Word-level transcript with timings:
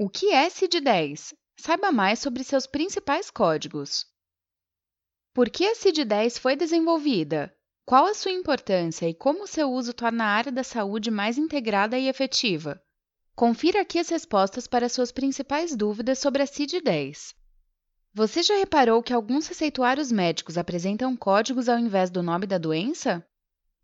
O 0.00 0.08
que 0.08 0.30
é 0.30 0.48
CID-10? 0.48 1.34
Saiba 1.56 1.90
mais 1.90 2.20
sobre 2.20 2.44
seus 2.44 2.68
principais 2.68 3.32
códigos. 3.32 4.06
Por 5.34 5.50
que 5.50 5.66
a 5.66 5.74
CID-10 5.74 6.38
foi 6.38 6.54
desenvolvida? 6.54 7.52
Qual 7.84 8.06
a 8.06 8.14
sua 8.14 8.30
importância 8.30 9.08
e 9.08 9.14
como 9.14 9.48
seu 9.48 9.72
uso 9.72 9.92
torna 9.92 10.22
a 10.22 10.28
área 10.28 10.52
da 10.52 10.62
saúde 10.62 11.10
mais 11.10 11.36
integrada 11.36 11.98
e 11.98 12.06
efetiva? 12.06 12.80
Confira 13.34 13.80
aqui 13.80 13.98
as 13.98 14.08
respostas 14.08 14.68
para 14.68 14.88
suas 14.88 15.10
principais 15.10 15.74
dúvidas 15.74 16.20
sobre 16.20 16.44
a 16.44 16.46
CID-10. 16.46 17.34
Você 18.14 18.44
já 18.44 18.54
reparou 18.54 19.02
que 19.02 19.12
alguns 19.12 19.48
receituários 19.48 20.12
médicos 20.12 20.56
apresentam 20.56 21.16
códigos 21.16 21.68
ao 21.68 21.76
invés 21.76 22.08
do 22.08 22.22
nome 22.22 22.46
da 22.46 22.56
doença? 22.56 23.26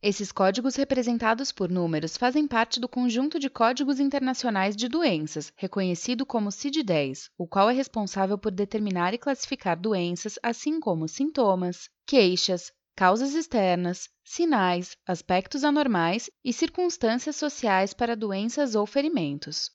Esses 0.07 0.31
códigos 0.31 0.77
representados 0.77 1.51
por 1.51 1.71
números 1.71 2.15
fazem 2.15 2.47
parte 2.47 2.79
do 2.79 2.87
conjunto 2.87 3.39
de 3.39 3.49
códigos 3.49 3.99
internacionais 3.99 4.77
de 4.77 4.87
doenças, 4.87 5.51
reconhecido 5.57 6.27
como 6.27 6.53
CID-10, 6.53 7.31
o 7.39 7.47
qual 7.47 7.71
é 7.71 7.73
responsável 7.73 8.37
por 8.37 8.53
determinar 8.53 9.15
e 9.15 9.19
classificar 9.19 9.81
doenças, 9.81 10.39
assim 10.43 10.79
como 10.79 11.09
sintomas, 11.09 11.89
queixas, 12.05 12.71
causas 12.95 13.33
externas, 13.33 14.11
sinais, 14.23 14.95
aspectos 15.07 15.65
anormais 15.65 16.29
e 16.45 16.53
circunstâncias 16.53 17.37
sociais 17.37 17.95
para 17.95 18.15
doenças 18.15 18.75
ou 18.75 18.85
ferimentos. 18.87 19.71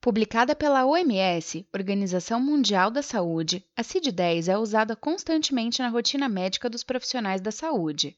Publicada 0.00 0.54
pela 0.54 0.86
OMS, 0.86 1.66
Organização 1.74 2.38
Mundial 2.38 2.88
da 2.88 3.02
Saúde, 3.02 3.66
a 3.76 3.82
CID-10 3.82 4.46
é 4.46 4.56
usada 4.56 4.94
constantemente 4.94 5.82
na 5.82 5.88
rotina 5.88 6.28
médica 6.28 6.70
dos 6.70 6.84
profissionais 6.84 7.40
da 7.40 7.50
saúde. 7.50 8.16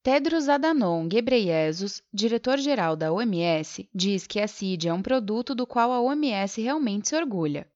Tedros 0.00 0.48
Adhanom 0.48 1.08
Ghebreyesus, 1.08 2.02
diretor-geral 2.12 2.96
da 2.96 3.12
OMS, 3.12 3.88
diz 3.92 4.26
que 4.26 4.38
a 4.38 4.46
CID 4.46 4.88
é 4.88 4.92
um 4.92 5.02
produto 5.02 5.54
do 5.54 5.66
qual 5.66 5.90
a 5.90 6.00
OMS 6.00 6.60
realmente 6.62 7.08
se 7.08 7.16
orgulha. 7.16 7.68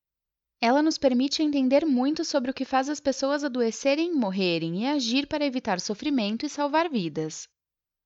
Ela 0.61 0.81
nos 0.81 0.97
permite 0.97 1.43
entender 1.43 1.85
muito 1.85 2.25
sobre 2.25 2.51
o 2.51 2.55
que 2.55 2.65
faz 2.65 2.89
as 2.89 3.01
pessoas 3.01 3.43
adoecerem 3.43 4.15
morrerem 4.15 4.83
e 4.83 4.87
agir 4.87 5.27
para 5.27 5.45
evitar 5.45 5.81
sofrimento 5.81 6.47
e 6.47 6.49
salvar 6.49 6.89
vidas. 6.89 7.49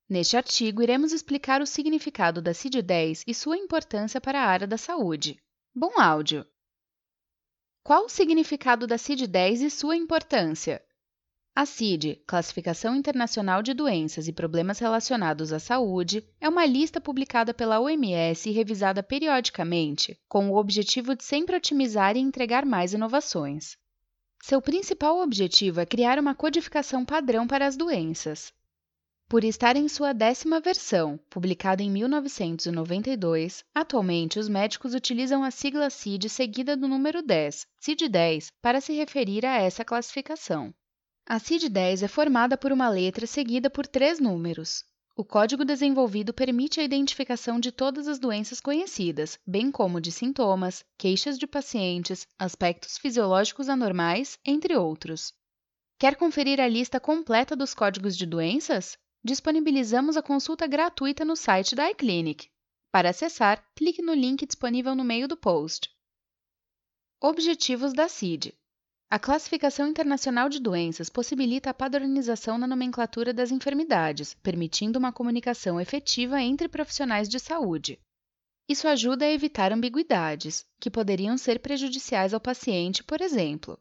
Neste 0.08 0.36
artigo, 0.36 0.82
iremos 0.82 1.12
explicar 1.12 1.60
o 1.60 1.66
significado 1.66 2.40
da 2.40 2.54
CID-10 2.54 3.24
e 3.26 3.34
sua 3.34 3.58
importância 3.58 4.20
para 4.20 4.40
a 4.40 4.46
área 4.46 4.66
da 4.66 4.78
saúde. 4.78 5.38
Bom 5.74 6.00
áudio! 6.00 6.46
Qual 7.82 8.06
o 8.06 8.08
significado 8.08 8.86
da 8.86 8.96
CID-10 8.96 9.60
e 9.60 9.70
sua 9.70 9.94
importância? 9.94 10.82
A 11.58 11.64
CID, 11.64 12.20
Classificação 12.26 12.94
Internacional 12.94 13.62
de 13.62 13.72
Doenças 13.72 14.28
e 14.28 14.32
Problemas 14.32 14.78
Relacionados 14.78 15.54
à 15.54 15.58
Saúde, 15.58 16.22
é 16.38 16.46
uma 16.46 16.66
lista 16.66 17.00
publicada 17.00 17.54
pela 17.54 17.80
OMS 17.80 18.46
e 18.46 18.52
revisada 18.52 19.02
periodicamente, 19.02 20.20
com 20.28 20.50
o 20.50 20.58
objetivo 20.58 21.16
de 21.16 21.24
sempre 21.24 21.56
otimizar 21.56 22.14
e 22.14 22.20
entregar 22.20 22.66
mais 22.66 22.92
inovações. 22.92 23.78
Seu 24.42 24.60
principal 24.60 25.18
objetivo 25.22 25.80
é 25.80 25.86
criar 25.86 26.18
uma 26.18 26.34
codificação 26.34 27.06
padrão 27.06 27.46
para 27.46 27.66
as 27.66 27.74
doenças. 27.74 28.52
Por 29.26 29.42
estar 29.42 29.76
em 29.76 29.88
sua 29.88 30.12
décima 30.12 30.60
versão, 30.60 31.18
publicada 31.30 31.82
em 31.82 31.90
1992, 31.90 33.64
atualmente 33.74 34.38
os 34.38 34.46
médicos 34.46 34.92
utilizam 34.94 35.42
a 35.42 35.50
sigla 35.50 35.88
CID 35.88 36.28
seguida 36.28 36.76
do 36.76 36.86
número 36.86 37.22
10, 37.22 37.66
CID-10, 37.80 38.48
para 38.60 38.78
se 38.78 38.92
referir 38.92 39.46
a 39.46 39.56
essa 39.58 39.82
classificação. 39.82 40.74
A 41.28 41.40
CID-10 41.40 42.04
é 42.04 42.08
formada 42.08 42.56
por 42.56 42.70
uma 42.70 42.88
letra 42.88 43.26
seguida 43.26 43.68
por 43.68 43.84
três 43.84 44.20
números. 44.20 44.84
O 45.16 45.24
código 45.24 45.64
desenvolvido 45.64 46.32
permite 46.32 46.78
a 46.78 46.84
identificação 46.84 47.58
de 47.58 47.72
todas 47.72 48.06
as 48.06 48.20
doenças 48.20 48.60
conhecidas, 48.60 49.36
bem 49.44 49.72
como 49.72 50.00
de 50.00 50.12
sintomas, 50.12 50.84
queixas 50.96 51.36
de 51.36 51.44
pacientes, 51.44 52.28
aspectos 52.38 52.96
fisiológicos 52.96 53.68
anormais, 53.68 54.38
entre 54.46 54.76
outros. 54.76 55.34
Quer 55.98 56.14
conferir 56.14 56.60
a 56.60 56.68
lista 56.68 57.00
completa 57.00 57.56
dos 57.56 57.74
códigos 57.74 58.16
de 58.16 58.24
doenças? 58.24 58.96
Disponibilizamos 59.24 60.16
a 60.16 60.22
consulta 60.22 60.64
gratuita 60.68 61.24
no 61.24 61.34
site 61.34 61.74
da 61.74 61.90
iClinic. 61.90 62.48
Para 62.92 63.10
acessar, 63.10 63.66
clique 63.74 64.00
no 64.00 64.14
link 64.14 64.46
disponível 64.46 64.94
no 64.94 65.02
meio 65.02 65.26
do 65.26 65.36
post. 65.36 65.90
Objetivos 67.20 67.92
da 67.92 68.08
CID 68.08 68.56
a 69.08 69.20
Classificação 69.20 69.86
Internacional 69.86 70.48
de 70.48 70.58
Doenças 70.58 71.08
possibilita 71.08 71.70
a 71.70 71.74
padronização 71.74 72.58
na 72.58 72.66
nomenclatura 72.66 73.32
das 73.32 73.52
enfermidades, 73.52 74.34
permitindo 74.42 74.98
uma 74.98 75.12
comunicação 75.12 75.80
efetiva 75.80 76.42
entre 76.42 76.68
profissionais 76.68 77.28
de 77.28 77.38
saúde. 77.38 78.00
Isso 78.68 78.88
ajuda 78.88 79.24
a 79.24 79.30
evitar 79.30 79.72
ambiguidades, 79.72 80.66
que 80.80 80.90
poderiam 80.90 81.38
ser 81.38 81.60
prejudiciais 81.60 82.34
ao 82.34 82.40
paciente, 82.40 83.04
por 83.04 83.20
exemplo. 83.20 83.78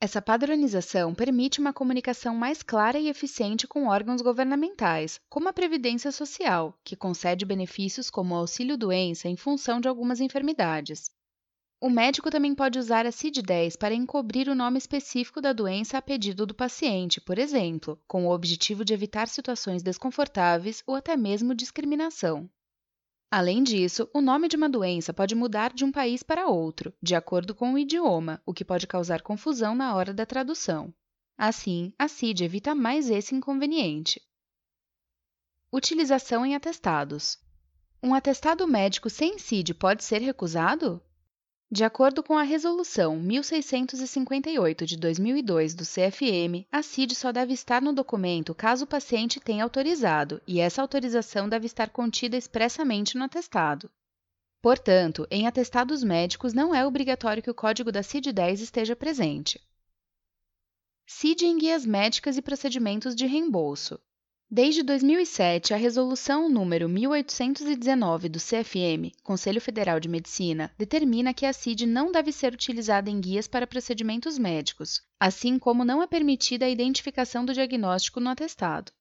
Essa 0.00 0.22
padronização 0.22 1.12
permite 1.12 1.58
uma 1.58 1.72
comunicação 1.72 2.32
mais 2.36 2.62
clara 2.62 3.00
e 3.00 3.08
eficiente 3.08 3.66
com 3.66 3.88
órgãos 3.88 4.22
governamentais, 4.22 5.18
como 5.28 5.48
a 5.48 5.52
Previdência 5.52 6.12
Social, 6.12 6.78
que 6.84 6.94
concede 6.94 7.44
benefícios 7.44 8.10
como 8.10 8.36
auxílio-doença 8.36 9.26
em 9.26 9.36
função 9.36 9.80
de 9.80 9.88
algumas 9.88 10.20
enfermidades. 10.20 11.10
O 11.78 11.90
médico 11.90 12.30
também 12.30 12.54
pode 12.54 12.78
usar 12.78 13.04
a 13.04 13.12
CID-10 13.12 13.76
para 13.76 13.94
encobrir 13.94 14.48
o 14.48 14.54
nome 14.54 14.78
específico 14.78 15.42
da 15.42 15.52
doença 15.52 15.98
a 15.98 16.02
pedido 16.02 16.46
do 16.46 16.54
paciente, 16.54 17.20
por 17.20 17.38
exemplo, 17.38 18.00
com 18.08 18.26
o 18.26 18.32
objetivo 18.32 18.82
de 18.82 18.94
evitar 18.94 19.28
situações 19.28 19.82
desconfortáveis 19.82 20.82
ou 20.86 20.94
até 20.94 21.16
mesmo 21.16 21.54
discriminação. 21.54 22.48
Além 23.30 23.62
disso, 23.62 24.08
o 24.14 24.22
nome 24.22 24.48
de 24.48 24.56
uma 24.56 24.70
doença 24.70 25.12
pode 25.12 25.34
mudar 25.34 25.74
de 25.74 25.84
um 25.84 25.92
país 25.92 26.22
para 26.22 26.48
outro, 26.48 26.94
de 27.02 27.14
acordo 27.14 27.54
com 27.54 27.74
o 27.74 27.78
idioma, 27.78 28.40
o 28.46 28.54
que 28.54 28.64
pode 28.64 28.86
causar 28.86 29.20
confusão 29.20 29.74
na 29.74 29.94
hora 29.94 30.14
da 30.14 30.24
tradução. 30.24 30.94
Assim, 31.36 31.92
a 31.98 32.08
CID 32.08 32.44
evita 32.44 32.74
mais 32.74 33.10
esse 33.10 33.34
inconveniente. 33.34 34.22
Utilização 35.70 36.46
em 36.46 36.54
atestados. 36.54 37.38
Um 38.02 38.14
atestado 38.14 38.66
médico 38.66 39.10
sem 39.10 39.38
CID 39.38 39.74
pode 39.74 40.02
ser 40.04 40.22
recusado? 40.22 41.02
De 41.68 41.82
acordo 41.82 42.22
com 42.22 42.38
a 42.38 42.44
Resolução 42.44 43.18
1658 43.18 44.86
de 44.86 44.96
2002 44.96 45.74
do 45.74 45.82
CFM, 45.82 46.64
a 46.70 46.80
CID 46.80 47.16
só 47.16 47.32
deve 47.32 47.54
estar 47.54 47.82
no 47.82 47.92
documento 47.92 48.54
caso 48.54 48.84
o 48.84 48.86
paciente 48.86 49.40
tenha 49.40 49.64
autorizado, 49.64 50.40
e 50.46 50.60
essa 50.60 50.80
autorização 50.80 51.48
deve 51.48 51.66
estar 51.66 51.90
contida 51.90 52.36
expressamente 52.36 53.18
no 53.18 53.24
atestado. 53.24 53.90
Portanto, 54.62 55.26
em 55.28 55.48
atestados 55.48 56.04
médicos 56.04 56.52
não 56.52 56.72
é 56.72 56.86
obrigatório 56.86 57.42
que 57.42 57.50
o 57.50 57.54
código 57.54 57.90
da 57.90 58.00
CID-10 58.00 58.60
esteja 58.60 58.94
presente. 58.94 59.60
CID 61.04 61.46
em 61.46 61.58
guias 61.58 61.84
médicas 61.84 62.36
e 62.36 62.42
procedimentos 62.42 63.14
de 63.14 63.26
reembolso. 63.26 63.98
Desde 64.48 64.84
2007, 64.84 65.74
a 65.74 65.76
Resolução 65.76 66.48
número 66.48 66.88
1819 66.88 68.28
do 68.28 68.38
CFM, 68.38 69.10
Conselho 69.24 69.60
Federal 69.60 69.98
de 69.98 70.08
Medicina, 70.08 70.72
determina 70.78 71.34
que 71.34 71.44
a 71.44 71.52
CID 71.52 71.84
não 71.84 72.12
deve 72.12 72.30
ser 72.30 72.54
utilizada 72.54 73.10
em 73.10 73.20
guias 73.20 73.48
para 73.48 73.66
procedimentos 73.66 74.38
médicos, 74.38 75.02
assim 75.18 75.58
como 75.58 75.84
não 75.84 76.00
é 76.00 76.06
permitida 76.06 76.64
a 76.64 76.70
identificação 76.70 77.44
do 77.44 77.52
diagnóstico 77.52 78.20
no 78.20 78.30
atestado. 78.30 78.92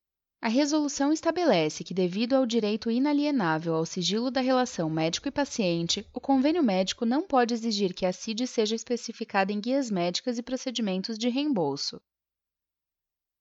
A 0.41 0.50
resolução 0.50 1.13
estabelece 1.13 1.84
que, 1.84 1.94
devido 1.94 2.34
ao 2.34 2.47
direito 2.47 2.89
inalienável 2.89 3.75
ao 3.75 3.85
sigilo 3.85 4.31
da 4.31 4.41
relação 4.41 4.89
médico 4.89 5.28
e 5.28 5.31
paciente, 5.31 6.03
o 6.11 6.19
convênio 6.19 6.63
médico 6.63 7.05
não 7.05 7.22
pode 7.22 7.53
exigir 7.53 7.94
que 7.94 8.07
a 8.07 8.11
CID 8.11 8.47
seja 8.47 8.75
especificada 8.75 9.53
em 9.53 9.61
guias 9.61 9.91
médicas 9.91 10.39
e 10.39 10.44
procedimentos 10.44 11.19
de 11.19 11.29
reembolso. 11.29 12.01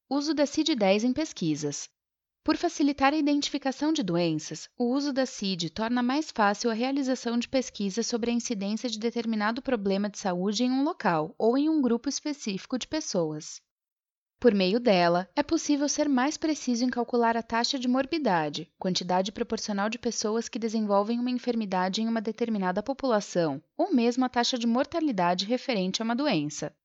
Uso 0.08 0.34
da 0.34 0.44
CID-10 0.44 1.04
em 1.04 1.12
pesquisas. 1.14 1.88
Por 2.44 2.58
facilitar 2.58 3.14
a 3.14 3.16
identificação 3.16 3.90
de 3.90 4.02
doenças, 4.02 4.68
o 4.76 4.92
uso 4.92 5.14
da 5.14 5.24
CID 5.24 5.70
torna 5.70 6.02
mais 6.02 6.30
fácil 6.30 6.70
a 6.70 6.74
realização 6.74 7.38
de 7.38 7.48
pesquisas 7.48 8.06
sobre 8.06 8.30
a 8.30 8.34
incidência 8.34 8.90
de 8.90 8.98
determinado 8.98 9.62
problema 9.62 10.10
de 10.10 10.18
saúde 10.18 10.62
em 10.62 10.70
um 10.70 10.84
local 10.84 11.34
ou 11.38 11.56
em 11.56 11.70
um 11.70 11.80
grupo 11.80 12.06
específico 12.06 12.78
de 12.78 12.86
pessoas. 12.86 13.62
Por 14.38 14.54
meio 14.54 14.78
dela, 14.78 15.26
é 15.34 15.42
possível 15.42 15.88
ser 15.88 16.06
mais 16.06 16.36
preciso 16.36 16.84
em 16.84 16.90
calcular 16.90 17.34
a 17.34 17.42
taxa 17.42 17.78
de 17.78 17.88
morbidade, 17.88 18.70
quantidade 18.78 19.32
proporcional 19.32 19.88
de 19.88 19.98
pessoas 19.98 20.50
que 20.50 20.58
desenvolvem 20.58 21.18
uma 21.18 21.30
enfermidade 21.30 22.02
em 22.02 22.08
uma 22.08 22.20
determinada 22.20 22.82
população, 22.82 23.62
ou 23.74 23.90
mesmo 23.90 24.22
a 24.22 24.28
taxa 24.28 24.58
de 24.58 24.66
mortalidade 24.66 25.46
referente 25.46 26.02
a 26.02 26.04
uma 26.04 26.14
doença. 26.14 26.76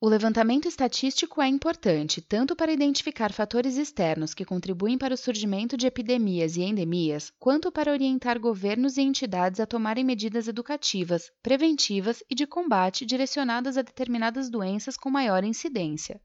O 0.00 0.08
levantamento 0.08 0.66
estatístico 0.66 1.40
é 1.40 1.48
importante 1.48 2.20
tanto 2.20 2.54
para 2.54 2.72
identificar 2.72 3.32
fatores 3.32 3.76
externos 3.76 4.34
que 4.34 4.44
contribuem 4.44 4.98
para 4.98 5.14
o 5.14 5.16
surgimento 5.16 5.76
de 5.76 5.86
epidemias 5.86 6.56
e 6.56 6.62
endemias, 6.62 7.32
quanto 7.38 7.72
para 7.72 7.92
orientar 7.92 8.38
governos 8.38 8.96
e 8.96 9.02
entidades 9.02 9.60
a 9.60 9.66
tomarem 9.66 10.04
medidas 10.04 10.46
educativas, 10.46 11.30
preventivas 11.42 12.22
e 12.28 12.34
de 12.34 12.46
combate 12.46 13.06
direcionadas 13.06 13.78
a 13.78 13.82
determinadas 13.82 14.50
doenças 14.50 14.96
com 14.96 15.10
maior 15.10 15.42
incidência. 15.44 16.20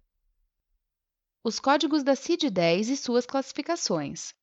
Os 1.41 1.57
códigos 1.59 2.03
da 2.03 2.15
CID-10 2.15 2.89
e 2.89 2.97
suas 2.97 3.25
classificações. 3.25 4.33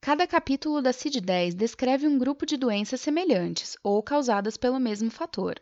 Cada 0.00 0.26
capítulo 0.26 0.82
da 0.82 0.92
CID-10 0.92 1.54
descreve 1.54 2.06
um 2.06 2.18
grupo 2.18 2.44
de 2.44 2.56
doenças 2.56 3.00
semelhantes 3.00 3.76
ou 3.82 4.02
causadas 4.02 4.56
pelo 4.56 4.78
mesmo 4.78 5.10
fator. 5.10 5.54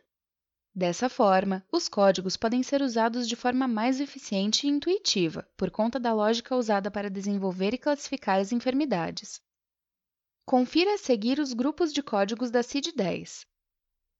Dessa 0.79 1.09
forma, 1.09 1.65
os 1.73 1.89
códigos 1.89 2.37
podem 2.37 2.63
ser 2.63 2.83
usados 2.83 3.27
de 3.27 3.35
forma 3.35 3.67
mais 3.67 3.99
eficiente 3.99 4.67
e 4.67 4.71
intuitiva, 4.71 5.49
por 5.57 5.71
conta 5.71 5.99
da 5.99 6.13
lógica 6.13 6.55
usada 6.55 6.91
para 6.91 7.09
desenvolver 7.09 7.73
e 7.73 7.79
classificar 7.79 8.39
as 8.39 8.53
enfermidades. 8.53 9.41
Confira 10.45 10.93
a 10.93 10.99
seguir 10.99 11.39
os 11.41 11.55
grupos 11.55 11.95
de 11.95 12.03
códigos 12.03 12.51
da 12.51 12.63
CID-10. 12.63 13.47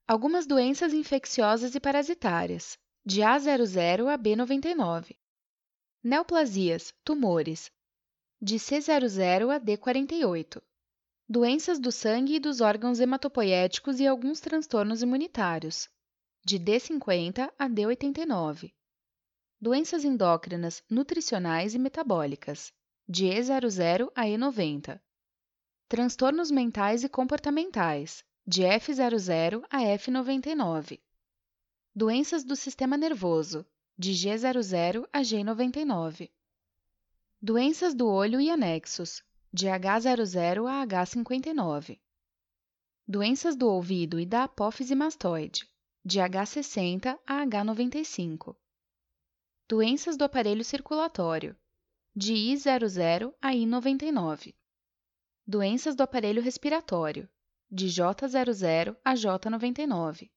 Algumas 0.09 0.47
doenças 0.47 0.95
infecciosas 0.95 1.75
e 1.75 1.81
parasitárias, 1.81 2.79
de 3.05 3.21
A00 3.21 4.09
a 4.11 4.17
B99. 4.17 5.15
Neoplasias, 6.03 6.95
tumores, 7.05 7.71
de 8.41 8.57
C00 8.57 9.55
a 9.55 9.61
D48. 9.61 10.63
Doenças 11.29 11.79
do 11.79 11.93
sangue 11.93 12.37
e 12.37 12.41
dos 12.41 12.63
órgãos 12.63 12.99
hematopoéticos 12.99 14.01
e 14.01 14.07
alguns 14.07 14.41
transtornos 14.41 15.03
imunitários, 15.03 15.91
de 16.47 16.61
D50 16.61 17.53
a 17.59 17.69
D89. 17.69 18.73
Doenças 19.61 20.05
endócrinas, 20.05 20.81
nutricionais 20.89 21.75
e 21.75 21.79
metabólicas, 21.79 22.73
de 23.09 23.25
E00 23.25 24.13
a 24.15 24.27
E90. 24.27 25.01
Transtornos 25.89 26.49
mentais 26.53 27.03
e 27.03 27.09
comportamentais, 27.09 28.25
de 28.47 28.63
F00 28.63 29.65
a 29.69 29.79
F99. 29.81 31.01
Doenças 31.93 32.45
do 32.45 32.55
sistema 32.55 32.97
nervoso, 32.97 33.67
de 33.99 34.13
G00 34.13 35.05
a 35.13 35.23
G99. 35.23 36.31
Doenças 37.43 37.93
do 37.93 38.07
olho 38.07 38.41
e 38.41 38.53
anexos, 38.53 39.21
de 39.53 39.67
H00 39.67 40.65
a 40.69 40.87
H59. 40.87 41.99
Doenças 43.05 43.57
do 43.57 43.69
ouvido 43.69 44.21
e 44.21 44.25
da 44.25 44.45
apófise 44.45 44.95
mastoide, 44.95 45.69
de 46.07 46.21
H60 46.21 47.19
a 47.27 47.45
H95. 47.45 48.55
Doenças 49.69 50.17
do 50.17 50.23
aparelho 50.23 50.65
circulatório, 50.65 51.57
de 52.15 52.33
I00 52.33 53.35
a 53.43 53.51
I99. 53.51 54.55
Doenças 55.45 55.97
do 55.97 56.05
aparelho 56.05 56.41
respiratório, 56.41 57.29
de 57.69 57.87
J00 57.87 58.97
a 59.05 59.15
J99. 59.15 60.31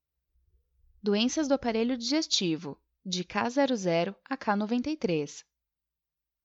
Doenças 1.03 1.47
do 1.47 1.53
aparelho 1.53 1.95
digestivo, 1.95 2.75
de 3.05 3.23
K00 3.23 4.15
a 4.27 4.35
K93. 4.35 5.45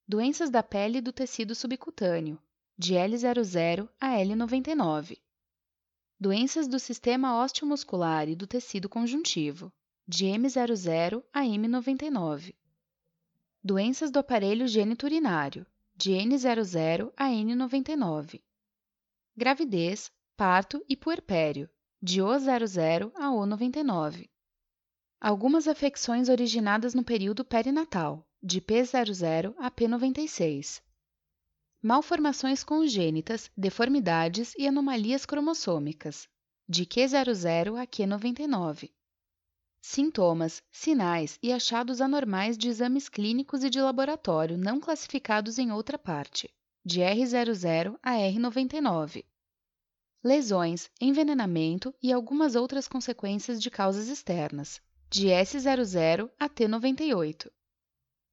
Doenças 0.07 0.51
da 0.51 0.63
pele 0.63 0.99
e 0.99 1.01
do 1.01 1.15
tecido 1.15 1.55
subcutâneo, 1.55 2.39
de 2.77 2.93
L00 2.93 3.89
a 3.99 4.09
L99. 4.19 5.19
Doenças 6.19 6.69
do 6.69 6.79
sistema 6.79 7.43
osteomuscular 7.43 8.29
e 8.29 8.37
do 8.37 8.47
tecido 8.47 8.89
conjuntivo, 8.89 9.73
de 10.07 10.27
M00 10.27 11.25
a 11.33 11.41
M99. 11.41 12.55
Doenças 13.63 14.13
do 14.13 14.21
aparelho 14.21 14.69
geniturinário, 14.69 15.67
de 15.97 16.13
N00 16.13 17.13
a 17.17 17.27
N99. 17.27 18.41
Gravidez, 19.37 20.13
parto 20.37 20.85
e 20.89 20.97
puerpério, 20.97 21.69
de 22.01 22.21
O00 22.21 23.11
a 23.17 23.31
O99. 23.31 24.31
Algumas 25.21 25.67
afecções 25.67 26.29
originadas 26.29 26.95
no 26.95 27.03
período 27.03 27.45
perinatal, 27.45 28.25
de 28.41 28.61
P00 28.61 29.55
a 29.59 29.71
P96 29.71 30.84
malformações 31.85 32.65
congênitas, 32.65 33.51
deformidades 33.55 34.55
e 34.57 34.67
anomalias 34.67 35.27
cromossômicas, 35.27 36.27
de 36.67 36.87
Q00 36.87 37.79
a 37.79 37.87
Q99. 37.87 38.91
Sintomas, 39.83 40.63
sinais 40.73 41.39
e 41.43 41.53
achados 41.53 42.01
anormais 42.01 42.57
de 42.57 42.69
exames 42.69 43.11
clínicos 43.11 43.63
e 43.63 43.69
de 43.69 43.83
laboratório 43.83 44.57
não 44.57 44.81
classificados 44.81 45.59
em 45.59 45.73
outra 45.73 45.99
parte, 45.99 46.49
de 46.83 47.01
R00 47.01 47.99
a 48.03 48.13
R99. 48.13 49.23
Lesões, 50.25 50.91
envenenamento 50.99 51.95
e 52.03 52.11
algumas 52.11 52.55
outras 52.55 52.89
consequências 52.89 53.63
de 53.63 53.71
causas 53.71 54.09
externas, 54.09 54.81
de 55.11 55.27
S00 55.27 56.31
a 56.41 56.49
T98. 56.49 57.51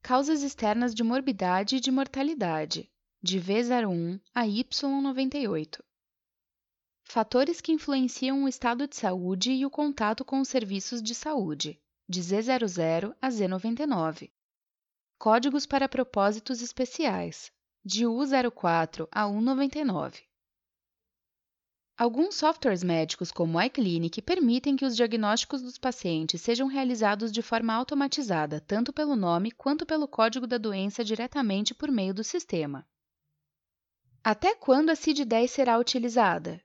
Causas 0.01 0.42
externas 0.42 0.95
de 0.95 1.03
morbidade 1.03 1.75
e 1.75 1.80
de 1.81 1.92
mortalidade, 1.92 2.89
de 3.23 3.39
V01 3.39 4.19
a 4.33 4.47
Y98. 4.47 5.79
Fatores 7.03 7.62
que 7.62 7.71
influenciam 7.71 8.44
o 8.44 8.47
estado 8.47 8.88
de 8.88 8.95
saúde 8.95 9.51
e 9.51 9.63
o 9.63 9.69
contato 9.69 10.25
com 10.25 10.41
os 10.41 10.47
serviços 10.47 11.03
de 11.03 11.13
saúde, 11.13 11.79
de 12.09 12.19
Z00 12.19 13.15
a 13.21 13.29
Z99. 13.29 14.31
Códigos 15.19 15.68
para 15.68 15.88
propósitos 15.88 16.63
especiais, 16.63 17.51
de 17.85 18.06
U04 18.06 19.07
a 19.12 19.25
U99. 19.25 20.24
Alguns 21.95 22.33
softwares 22.33 22.83
médicos, 22.83 23.31
como 23.31 23.59
o 23.59 23.62
iClinic, 23.62 24.19
permitem 24.24 24.75
que 24.75 24.85
os 24.85 24.95
diagnósticos 24.95 25.62
dos 25.62 25.77
pacientes 25.77 26.41
sejam 26.41 26.67
realizados 26.67 27.31
de 27.31 27.44
forma 27.44 27.71
automatizada, 27.71 28.59
tanto 28.59 28.91
pelo 28.91 29.15
nome 29.15 29.51
quanto 29.51 29.85
pelo 29.85 30.07
código 30.07 30.47
da 30.47 30.57
doença 30.57 31.03
diretamente 31.03 31.75
por 31.75 31.91
meio 31.91 32.15
do 32.15 32.24
sistema. 32.24 32.83
Até 34.23 34.53
quando 34.53 34.91
a 34.91 34.95
CID-10 34.95 35.47
será 35.47 35.79
utilizada? 35.79 36.62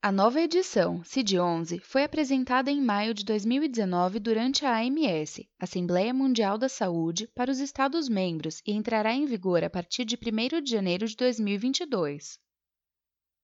A 0.00 0.12
nova 0.12 0.40
edição, 0.40 1.02
CID-11, 1.02 1.80
foi 1.80 2.04
apresentada 2.04 2.70
em 2.70 2.80
maio 2.80 3.12
de 3.12 3.24
2019 3.24 4.20
durante 4.20 4.64
a 4.64 4.78
AMS, 4.78 5.44
Assembleia 5.58 6.14
Mundial 6.14 6.56
da 6.56 6.68
Saúde, 6.68 7.26
para 7.34 7.50
os 7.50 7.58
Estados-membros 7.58 8.62
e 8.64 8.70
entrará 8.70 9.12
em 9.12 9.26
vigor 9.26 9.64
a 9.64 9.68
partir 9.68 10.04
de 10.04 10.16
1 10.16 10.62
de 10.62 10.70
janeiro 10.70 11.08
de 11.08 11.16
2022. 11.16 12.38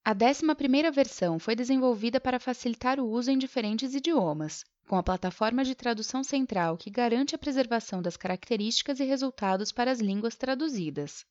A 0.04 0.14
11ª 0.14 0.92
versão 0.92 1.40
foi 1.40 1.56
desenvolvida 1.56 2.20
para 2.20 2.38
facilitar 2.38 3.00
o 3.00 3.10
uso 3.10 3.32
em 3.32 3.36
diferentes 3.36 3.96
idiomas, 3.96 4.64
com 4.86 4.94
a 4.94 5.02
plataforma 5.02 5.64
de 5.64 5.74
tradução 5.74 6.22
central 6.22 6.76
que 6.76 6.88
garante 6.88 7.34
a 7.34 7.38
preservação 7.38 8.00
das 8.00 8.16
características 8.16 9.00
e 9.00 9.04
resultados 9.04 9.72
para 9.72 9.90
as 9.90 9.98
línguas 9.98 10.36
traduzidas. 10.36 11.26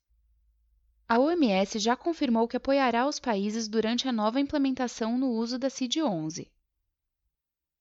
A 1.06 1.18
OMS 1.18 1.78
já 1.78 1.94
confirmou 1.94 2.48
que 2.48 2.56
apoiará 2.56 3.06
os 3.06 3.20
países 3.20 3.68
durante 3.68 4.08
a 4.08 4.12
nova 4.12 4.40
implementação 4.40 5.18
no 5.18 5.30
uso 5.30 5.58
da 5.58 5.68
CID-11. 5.68 6.48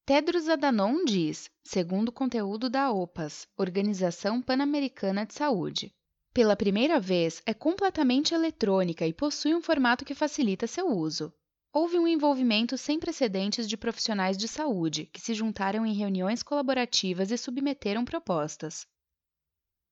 Tedros 0.06 0.50
Adhanom 0.50 1.06
diz, 1.06 1.50
segundo 1.64 2.10
o 2.10 2.12
conteúdo 2.12 2.70
da 2.70 2.92
OPAS, 2.92 3.48
Organização 3.56 4.42
Pan-Americana 4.42 5.26
de 5.26 5.34
Saúde, 5.34 5.94
pela 6.34 6.58
primeira 6.58 7.00
vez 7.00 7.42
é 7.46 7.54
completamente 7.54 8.34
eletrônica 8.34 9.08
e 9.08 9.14
possui 9.14 9.56
um 9.56 9.62
formato 9.62 10.04
que 10.04 10.14
facilita 10.14 10.68
seu 10.68 10.88
uso. 10.88 11.32
Houve 11.72 11.98
um 11.98 12.08
envolvimento 12.08 12.78
sem 12.78 13.00
precedentes 13.00 13.70
de 13.70 13.78
profissionais 13.78 14.38
de 14.38 14.48
saúde 14.48 15.06
que 15.06 15.22
se 15.22 15.34
juntaram 15.34 15.86
em 15.86 15.94
reuniões 15.94 16.44
colaborativas 16.44 17.32
e 17.32 17.38
submeteram 17.38 18.04
propostas. 18.04 18.86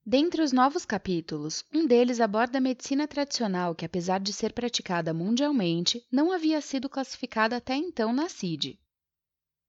Dentre 0.03 0.41
os 0.41 0.51
novos 0.51 0.83
capítulos, 0.83 1.63
um 1.71 1.85
deles 1.85 2.19
aborda 2.19 2.57
a 2.57 2.61
medicina 2.61 3.07
tradicional 3.07 3.75
que, 3.75 3.85
apesar 3.85 4.19
de 4.19 4.33
ser 4.33 4.51
praticada 4.51 5.13
mundialmente, 5.13 6.03
não 6.11 6.31
havia 6.31 6.59
sido 6.59 6.89
classificada 6.89 7.55
até 7.55 7.75
então 7.75 8.11
na 8.11 8.27
CID. 8.27 8.79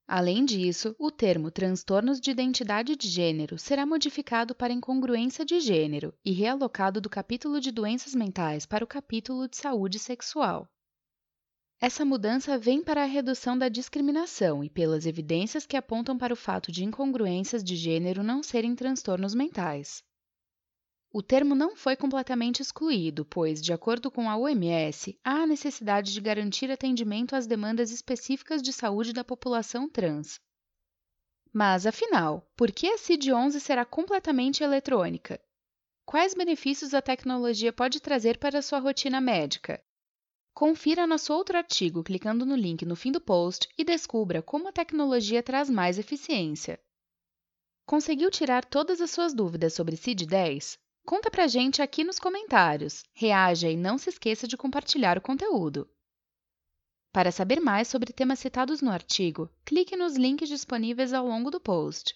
Além 0.08 0.42
disso, 0.46 0.96
o 0.98 1.10
termo 1.10 1.50
transtornos 1.50 2.18
de 2.18 2.30
identidade 2.30 2.96
de 2.96 3.08
gênero 3.08 3.58
será 3.58 3.84
modificado 3.84 4.54
para 4.54 4.72
incongruência 4.72 5.44
de 5.44 5.60
gênero 5.60 6.14
e 6.24 6.32
realocado 6.32 6.98
do 6.98 7.10
capítulo 7.10 7.60
de 7.60 7.70
doenças 7.70 8.14
mentais 8.14 8.64
para 8.64 8.82
o 8.82 8.88
capítulo 8.88 9.46
de 9.46 9.58
saúde 9.58 9.98
sexual. 9.98 10.66
Essa 11.78 12.06
mudança 12.06 12.56
vem 12.56 12.82
para 12.82 13.02
a 13.02 13.06
redução 13.06 13.56
da 13.58 13.68
discriminação 13.68 14.64
e 14.64 14.70
pelas 14.70 15.04
evidências 15.04 15.66
que 15.66 15.76
apontam 15.76 16.16
para 16.16 16.32
o 16.32 16.36
fato 16.36 16.72
de 16.72 16.84
incongruências 16.84 17.62
de 17.62 17.76
gênero 17.76 18.22
não 18.22 18.42
serem 18.42 18.74
transtornos 18.74 19.34
mentais. 19.34 20.02
O 21.14 21.22
termo 21.22 21.54
não 21.54 21.76
foi 21.76 21.94
completamente 21.94 22.60
excluído, 22.60 23.22
pois, 23.22 23.60
de 23.60 23.70
acordo 23.70 24.10
com 24.10 24.30
a 24.30 24.36
OMS, 24.38 25.18
há 25.22 25.42
a 25.42 25.46
necessidade 25.46 26.10
de 26.10 26.20
garantir 26.22 26.70
atendimento 26.70 27.36
às 27.36 27.46
demandas 27.46 27.90
específicas 27.90 28.62
de 28.62 28.72
saúde 28.72 29.12
da 29.12 29.22
população 29.22 29.90
trans. 29.90 30.40
Mas, 31.52 31.86
afinal, 31.86 32.50
por 32.56 32.72
que 32.72 32.86
a 32.86 32.96
CID-11 32.96 33.60
será 33.60 33.84
completamente 33.84 34.64
eletrônica? 34.64 35.38
Quais 36.06 36.32
benefícios 36.32 36.94
a 36.94 37.02
tecnologia 37.02 37.74
pode 37.74 38.00
trazer 38.00 38.38
para 38.38 38.60
a 38.60 38.62
sua 38.62 38.78
rotina 38.78 39.20
médica? 39.20 39.84
Confira 40.54 41.06
nosso 41.06 41.30
outro 41.34 41.58
artigo 41.58 42.02
clicando 42.02 42.46
no 42.46 42.56
link 42.56 42.86
no 42.86 42.96
fim 42.96 43.12
do 43.12 43.20
post 43.20 43.68
e 43.76 43.84
descubra 43.84 44.40
como 44.40 44.68
a 44.68 44.72
tecnologia 44.72 45.42
traz 45.42 45.68
mais 45.68 45.98
eficiência. 45.98 46.80
Conseguiu 47.84 48.30
tirar 48.30 48.64
todas 48.64 49.02
as 49.02 49.10
suas 49.10 49.34
dúvidas 49.34 49.74
sobre 49.74 49.96
CID-10? 49.96 50.78
Conta 51.04 51.30
pra 51.30 51.48
gente 51.48 51.82
aqui 51.82 52.04
nos 52.04 52.18
comentários. 52.18 53.04
Reaja 53.12 53.68
e 53.68 53.76
não 53.76 53.98
se 53.98 54.08
esqueça 54.08 54.46
de 54.46 54.56
compartilhar 54.56 55.18
o 55.18 55.22
conteúdo. 55.22 55.88
Para 57.12 57.32
saber 57.32 57.60
mais 57.60 57.88
sobre 57.88 58.12
temas 58.12 58.38
citados 58.38 58.80
no 58.80 58.90
artigo, 58.90 59.50
clique 59.64 59.96
nos 59.96 60.16
links 60.16 60.48
disponíveis 60.48 61.12
ao 61.12 61.26
longo 61.26 61.50
do 61.50 61.60
post. 61.60 62.14